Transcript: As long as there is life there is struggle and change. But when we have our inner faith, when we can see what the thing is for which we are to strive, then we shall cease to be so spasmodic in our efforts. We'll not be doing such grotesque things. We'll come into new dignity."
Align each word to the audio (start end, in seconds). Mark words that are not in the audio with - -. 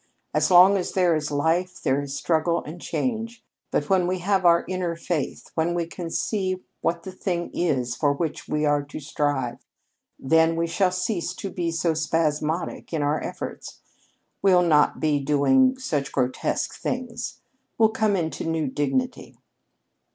As 0.33 0.49
long 0.49 0.77
as 0.77 0.93
there 0.93 1.15
is 1.15 1.29
life 1.29 1.79
there 1.79 2.01
is 2.01 2.15
struggle 2.15 2.63
and 2.63 2.81
change. 2.81 3.43
But 3.69 3.87
when 3.87 4.07
we 4.07 4.17
have 4.17 4.47
our 4.47 4.65
inner 4.67 4.95
faith, 4.95 5.51
when 5.53 5.75
we 5.75 5.85
can 5.85 6.09
see 6.09 6.63
what 6.81 7.03
the 7.03 7.11
thing 7.11 7.51
is 7.53 7.95
for 7.95 8.11
which 8.11 8.47
we 8.47 8.65
are 8.65 8.81
to 8.81 8.99
strive, 8.99 9.63
then 10.17 10.55
we 10.55 10.65
shall 10.65 10.91
cease 10.91 11.35
to 11.35 11.51
be 11.51 11.69
so 11.69 11.93
spasmodic 11.93 12.91
in 12.91 13.03
our 13.03 13.23
efforts. 13.23 13.81
We'll 14.41 14.63
not 14.63 14.99
be 14.99 15.19
doing 15.19 15.77
such 15.77 16.11
grotesque 16.11 16.73
things. 16.73 17.39
We'll 17.77 17.89
come 17.89 18.15
into 18.15 18.43
new 18.43 18.65
dignity." 18.69 19.37